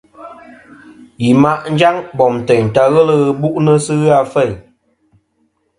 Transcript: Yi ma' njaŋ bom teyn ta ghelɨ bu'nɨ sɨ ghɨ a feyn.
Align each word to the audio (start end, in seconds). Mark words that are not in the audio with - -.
Yi 1.23 1.29
ma' 1.41 1.65
njaŋ 1.73 1.95
bom 2.17 2.35
teyn 2.47 2.65
ta 2.73 2.83
ghelɨ 2.93 3.15
bu'nɨ 3.39 3.73
sɨ 3.85 3.93
ghɨ 4.01 4.09
a 4.19 4.21
feyn. 4.33 4.53